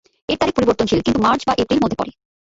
[0.29, 2.11] এর তারিখ পরিবর্তনশীল, কিন্তু মার্চ বা এপ্রিল মধ্যে পড়ে।